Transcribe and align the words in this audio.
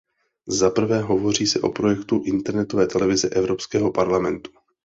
Za 0.47 0.69
prvé, 0.69 1.01
hovoří 1.01 1.47
se 1.47 1.59
o 1.61 1.69
projektu 1.69 2.21
internetové 2.25 2.87
televize 2.87 3.29
Evropského 3.29 3.91
parlamentu. 3.91 4.51